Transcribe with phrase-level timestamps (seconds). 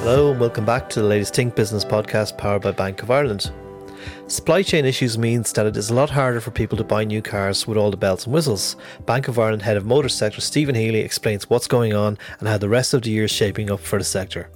[0.00, 3.52] Hello, and welcome back to the latest Think Business podcast powered by Bank of Ireland.
[4.28, 7.20] Supply chain issues means that it is a lot harder for people to buy new
[7.20, 8.76] cars with all the bells and whistles.
[9.04, 12.56] Bank of Ireland head of motor sector Stephen Healy explains what's going on and how
[12.56, 14.50] the rest of the year is shaping up for the sector.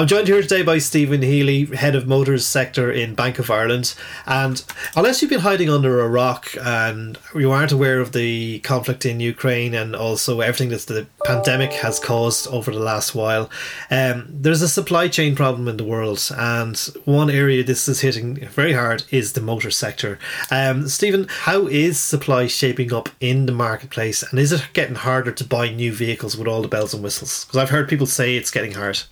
[0.00, 3.94] I'm joined here today by Stephen Healy, head of motors sector in Bank of Ireland.
[4.24, 4.64] And
[4.96, 9.20] unless you've been hiding under a rock and you aren't aware of the conflict in
[9.20, 13.50] Ukraine and also everything that the pandemic has caused over the last while,
[13.90, 16.26] um, there's a supply chain problem in the world.
[16.34, 20.18] And one area this is hitting very hard is the motor sector.
[20.50, 24.22] Um, Stephen, how is supply shaping up in the marketplace?
[24.22, 27.44] And is it getting harder to buy new vehicles with all the bells and whistles?
[27.44, 29.02] Because I've heard people say it's getting hard.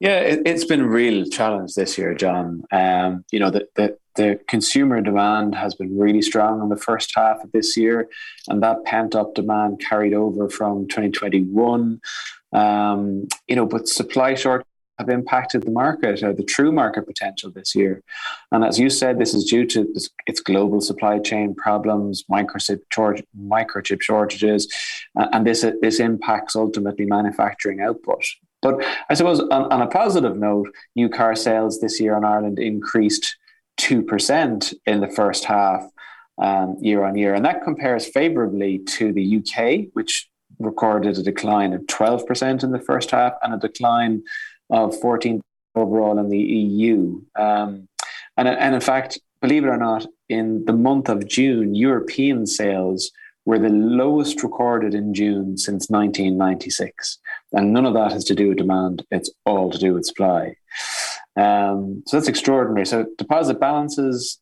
[0.00, 2.62] Yeah, it, has been a real challenge this year, John.
[2.72, 7.12] Um, you know, the, the, the consumer demand has been really strong in the first
[7.14, 8.08] half of this year,
[8.48, 12.00] and that pent up demand carried over from 2021.
[12.52, 14.66] Um, you know, but supply short
[14.98, 18.02] have impacted the market, or the true market potential this year.
[18.50, 19.92] And as you said, this is due to
[20.26, 22.80] its global supply chain problems, microchip,
[23.38, 24.72] microchip shortages,
[25.14, 28.24] and this this impacts ultimately manufacturing output.
[28.62, 32.58] But I suppose on, on a positive note, new car sales this year in Ireland
[32.58, 33.36] increased
[33.80, 35.84] 2% in the first half
[36.38, 37.34] um, year on year.
[37.34, 42.80] And that compares favorably to the UK, which recorded a decline of 12% in the
[42.80, 44.22] first half and a decline
[44.70, 45.40] of 14
[45.74, 47.20] overall in the EU.
[47.36, 47.88] Um,
[48.36, 53.10] and, and in fact, believe it or not, in the month of June, European sales
[53.44, 57.18] were the lowest recorded in June since 1996.
[57.52, 60.56] And none of that has to do with demand, it's all to do with supply.
[61.36, 62.86] Um, so that's extraordinary.
[62.86, 64.40] So deposit balances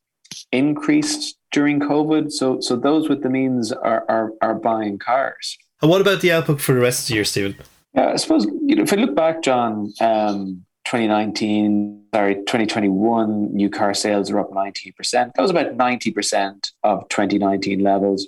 [0.53, 2.31] increased during COVID.
[2.32, 5.56] So, so those with the means are, are, are buying cars.
[5.82, 7.56] And what about the outlook for the rest of the year, Stephen?
[7.94, 13.71] Yeah, I suppose you know, if I look back, John, um, 2019, sorry, 2021, new
[13.71, 14.94] car sales are up 19%.
[15.10, 18.26] That was about 90% of 2019 levels.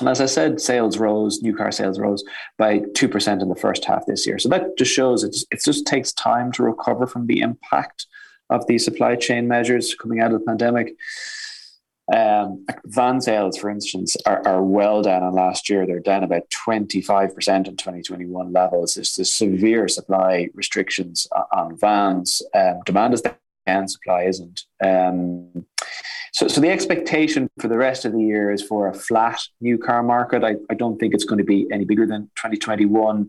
[0.00, 2.24] And as I said, sales rose, new car sales rose
[2.58, 4.38] by 2% in the first half this year.
[4.38, 8.06] So that just shows it, it just takes time to recover from the impact
[8.50, 10.94] of the supply chain measures coming out of the pandemic.
[12.12, 15.86] Um, van sales, for instance, are, are well down on last year.
[15.86, 17.30] They're down about 25%
[17.68, 18.94] in 2021 levels.
[18.94, 22.42] There's the severe supply restrictions on vans.
[22.52, 23.22] Um, demand is
[23.66, 24.64] down, supply isn't.
[24.82, 25.66] Um,
[26.32, 29.78] so, so the expectation for the rest of the year is for a flat new
[29.78, 30.44] car market.
[30.44, 33.28] I, I don't think it's going to be any bigger than 2021.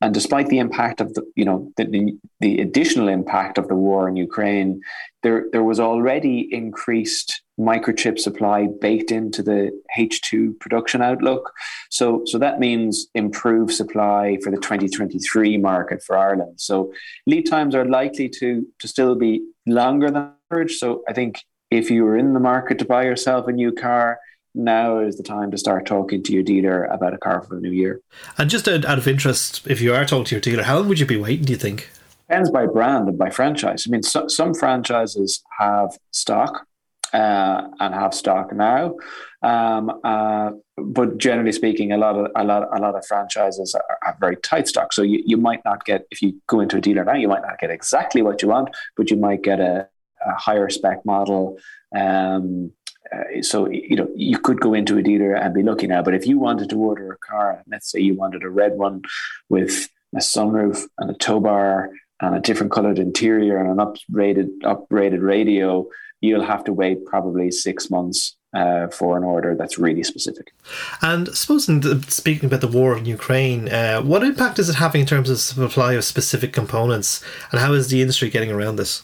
[0.00, 4.08] And despite the impact of the, you know, the, the, additional impact of the war
[4.08, 4.80] in Ukraine,
[5.22, 11.52] there, there was already increased microchip supply baked into the H2 production outlook.
[11.90, 16.60] So, so that means improved supply for the 2023 market for Ireland.
[16.60, 16.92] So
[17.26, 20.78] lead times are likely to, to still be longer than average.
[20.78, 24.18] So I think if you were in the market to buy yourself a new car,
[24.54, 27.60] now is the time to start talking to your dealer about a car for the
[27.62, 28.00] new year.
[28.36, 31.00] And just out of interest, if you are talking to your dealer, how long would
[31.00, 31.88] you be waiting, do you think?
[32.28, 33.84] Depends by brand and by franchise.
[33.86, 36.66] I mean, so, some franchises have stock
[37.14, 38.96] uh, and have stock now.
[39.42, 43.98] Um, uh, but generally speaking, a lot of a lot a lot of franchises are,
[44.06, 44.92] are, very tight stock.
[44.92, 47.42] So you, you might not get if you go into a dealer now, you might
[47.42, 49.88] not get exactly what you want, but you might get a,
[50.26, 51.58] a higher spec model.
[51.94, 52.72] Um,
[53.12, 56.04] uh, so you know you could go into a dealer and be looking at.
[56.04, 59.02] But if you wanted to order a car, let's say you wanted a red one
[59.48, 61.90] with a sunroof and a tow bar
[62.20, 65.86] and a different colored interior and an upgraded upgraded radio,
[66.20, 70.52] you'll have to wait probably six months uh, for an order that's really specific.
[71.00, 75.06] And supposing speaking about the war in Ukraine, uh, what impact is it having in
[75.06, 79.02] terms of supply of specific components, and how is the industry getting around this?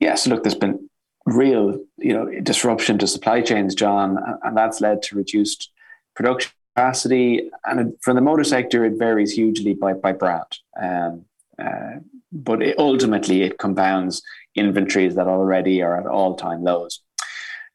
[0.00, 0.88] Yes, look, there's been
[1.26, 5.70] real, you know, disruption to supply chains, John, and that's led to reduced
[6.16, 7.50] production capacity.
[7.64, 10.58] And for the motor sector, it varies hugely by by brand.
[10.80, 11.24] Um,
[11.62, 12.00] uh,
[12.32, 14.22] but it, ultimately, it compounds
[14.54, 17.00] inventories that already are at all time lows.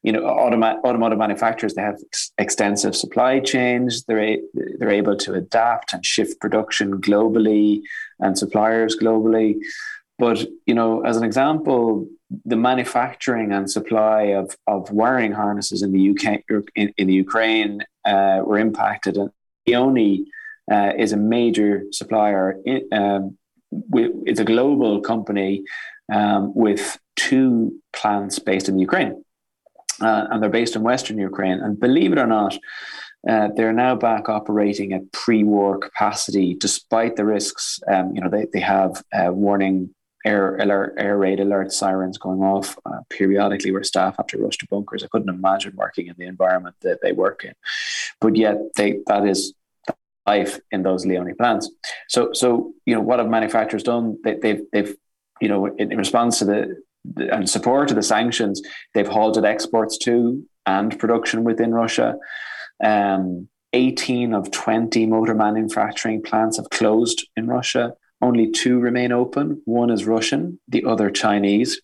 [0.02, 4.04] You know, automa- automotive manufacturers they have ex- extensive supply chains.
[4.04, 4.42] They're a-
[4.78, 7.82] they're able to adapt and shift production globally
[8.20, 9.58] and suppliers globally.
[10.18, 12.08] But you know, as an example,
[12.44, 16.42] the manufacturing and supply of, of wiring harnesses in the UK
[16.74, 19.30] in, in the Ukraine uh, were impacted, and
[19.66, 20.26] Leoni
[20.70, 22.58] uh, is a major supplier.
[22.92, 23.38] Um,
[24.24, 25.62] it's a global company
[26.12, 29.24] um, with two plants based in Ukraine,
[30.00, 31.60] uh, and they're based in Western Ukraine.
[31.60, 32.56] And believe it or not,
[33.28, 37.80] Uh, they're now back operating at pre-war capacity, despite the risks.
[37.92, 39.90] Um, you know, they they have uh, warning
[40.26, 44.58] air alert, air raid alert sirens going off uh, periodically, where staff have to rush
[44.58, 45.02] to bunkers.
[45.02, 47.54] I couldn't imagine working in the environment that they work in,
[48.20, 49.54] but yet they that is
[50.26, 51.70] life in those Leoni plants.
[52.08, 54.18] So, so you know, what have manufacturers done?
[54.24, 54.96] They, they've they've
[55.40, 58.60] you know, in, in response to the, the and support of the sanctions,
[58.94, 62.16] they've halted exports to and production within Russia.
[62.82, 67.94] Um, 18 of 20 motor manufacturing plants have closed in Russia.
[68.22, 69.62] Only two remain open.
[69.64, 71.80] One is Russian, the other Chinese.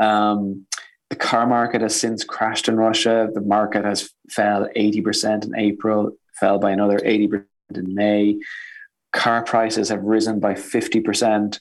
[0.00, 0.66] Um,
[1.10, 3.28] the car market has since crashed in Russia.
[3.32, 7.44] The market has fell 80% in April, fell by another 80%
[7.74, 8.38] in May.
[9.12, 11.60] Car prices have risen by 50%.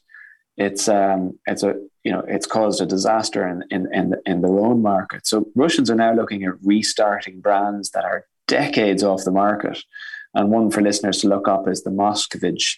[0.58, 4.58] It's um, it's a you know it's caused a disaster in in in, in their
[4.58, 5.28] own market.
[5.28, 9.84] So Russians are now looking at restarting brands that are decades off the market.
[10.34, 12.78] And one for listeners to look up is the Moskvich.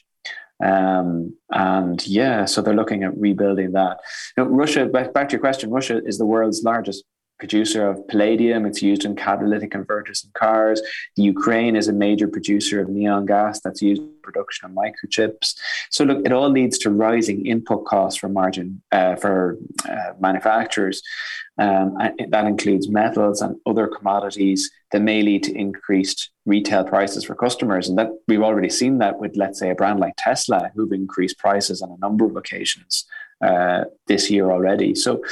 [0.64, 4.00] Um, and yeah, so they're looking at rebuilding that.
[4.38, 7.04] Russia, back, back to your question, Russia is the world's largest
[7.40, 8.66] producer of palladium.
[8.66, 10.82] It's used in catalytic converters in cars.
[11.16, 15.56] The Ukraine is a major producer of neon gas that's used in production of microchips.
[15.90, 19.58] So look, it all leads to rising input costs for margin uh, for
[19.88, 21.02] uh, manufacturers.
[21.60, 21.98] Um,
[22.30, 27.90] that includes metals and other commodities that may lead to increased retail prices for customers.
[27.90, 31.40] And that we've already seen that with, let's say, a brand like Tesla, who've increased
[31.40, 33.06] prices on a number of occasions
[33.42, 34.96] uh, this year already.
[34.96, 35.24] So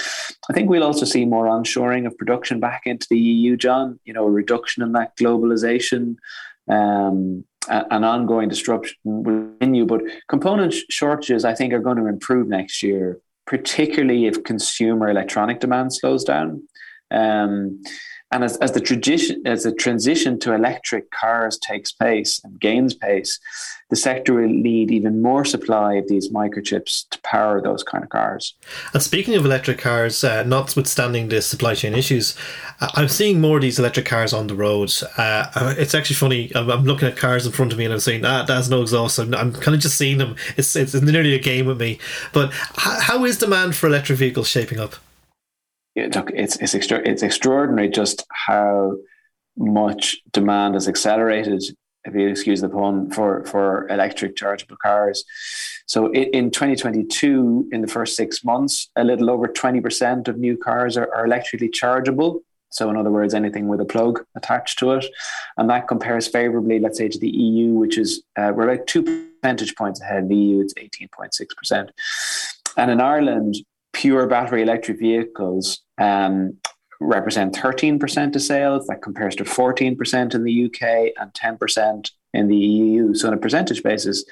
[0.50, 4.14] I think we'll also see more onshoring of production back into the EU, John, you
[4.14, 6.18] know, a reduction in that globalization.
[6.68, 12.48] Um, an ongoing disruption will continue, but component shortages, I think, are going to improve
[12.48, 16.62] next year, particularly if consumer electronic demand slows down.
[17.10, 17.82] Um,
[18.32, 22.94] and as, as the tradition as the transition to electric cars takes place and gains
[22.94, 23.40] pace,
[23.90, 28.10] the sector will need even more supply of these microchips to power those kind of
[28.10, 28.56] cars.
[28.94, 32.36] And speaking of electric cars, uh, notwithstanding the supply chain issues,
[32.80, 34.92] I'm seeing more of these electric cars on the road.
[35.18, 36.52] Uh, uh, it's actually funny.
[36.56, 38.82] I'm, I'm, looking at cars in front of me and I'm saying, ah, that's no
[38.82, 39.20] exhaust.
[39.20, 40.36] I'm, I'm, kind of just seeing them.
[40.58, 42.00] It's, it's nearly a game with me.
[42.34, 44.96] But how is demand for electric vehicles shaping up?
[45.96, 48.94] It's it's extra, it's extraordinary just how
[49.58, 51.64] much demand has accelerated
[52.06, 55.24] if you excuse the pun, for, for electric chargeable cars.
[55.88, 60.98] So in 2022, in the first six months, a little over 20% of new cars
[60.98, 62.42] are, are electrically chargeable.
[62.70, 65.06] So, in other words, anything with a plug attached to it.
[65.58, 69.04] And that compares favorably, let's say, to the EU, which is, uh, we're about two
[69.04, 70.28] percentage points ahead.
[70.28, 71.90] The EU, it's 18.6%.
[72.76, 73.56] And in Ireland,
[73.96, 76.58] pure battery electric vehicles um,
[77.00, 78.88] represent 13% of sales.
[78.88, 83.14] That compares to 14% in the UK and 10% in the EU.
[83.14, 84.26] So on a percentage basis,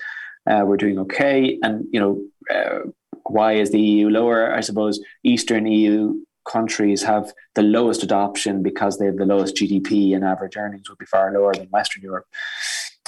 [0.50, 1.58] uh, we're doing okay.
[1.64, 2.22] And you know,
[2.54, 2.90] uh,
[3.26, 4.54] why is the EU lower?
[4.54, 10.14] I suppose Eastern EU countries have the lowest adoption because they have the lowest GDP
[10.14, 12.26] and average earnings would be far lower than Western Europe.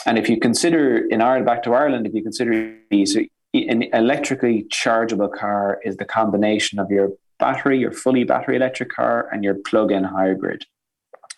[0.05, 3.17] And if you consider in Ireland, back to Ireland, if you consider these,
[3.63, 9.29] an electrically chargeable car is the combination of your battery, your fully battery electric car,
[9.31, 10.65] and your plug in hybrid.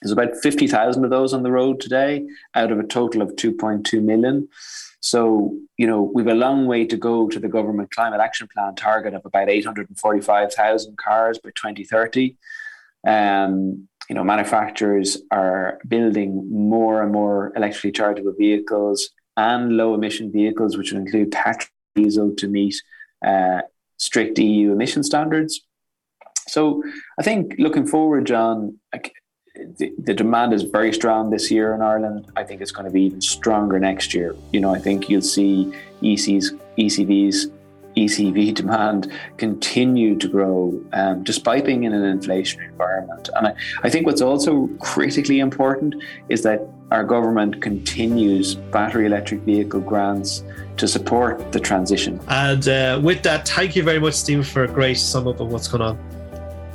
[0.02, 4.02] There's about 50,000 of those on the road today out of a total of 2.2
[4.02, 4.48] million.
[5.00, 8.76] So, you know, we've a long way to go to the government climate action plan
[8.76, 12.36] target of about 845,000 cars by 2030.
[13.08, 20.32] Um, you know, manufacturers are building more and more electrically chargeable vehicles and low emission
[20.32, 21.32] vehicles, which will include
[21.98, 22.76] diesel to meet
[23.26, 23.62] uh,
[23.98, 25.62] strict EU emission standards.
[26.48, 26.84] So
[27.20, 28.80] I think looking forward, John,
[29.78, 32.32] the, the, demand is very strong this year in Ireland.
[32.36, 34.36] I think it's going to be even stronger next year.
[34.54, 37.52] You know, I think you'll see ECs, ECVs,
[37.96, 43.30] ECV demand continue to grow um, despite being in an inflationary environment.
[43.36, 45.96] And I, I think what's also critically important
[46.30, 50.44] is that our government continues battery electric vehicle grants
[50.78, 52.20] to support the transition.
[52.28, 55.52] And uh, with that, thank you very much, Steve, for a great sum up of
[55.52, 55.98] what's going on.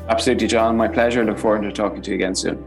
[0.09, 0.77] Absolutely, John.
[0.77, 1.25] My pleasure.
[1.25, 2.63] Look forward to talking to you again soon.